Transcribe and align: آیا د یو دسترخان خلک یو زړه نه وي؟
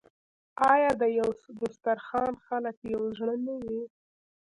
آیا 0.73 0.91
د 1.01 1.03
یو 1.19 1.29
دسترخان 1.59 2.33
خلک 2.45 2.75
یو 2.93 3.01
زړه 3.19 3.35
نه 3.45 3.53
وي؟ 3.63 3.81